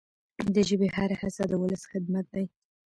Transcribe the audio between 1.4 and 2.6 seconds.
د ولس خدمت دی.